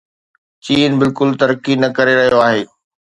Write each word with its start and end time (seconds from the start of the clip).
چين 0.63 0.91
بلڪل 0.99 1.29
ترقي 1.39 1.73
نه 1.81 1.89
ڪري 1.97 2.13
رهيو 2.19 2.39
آهي. 2.47 2.63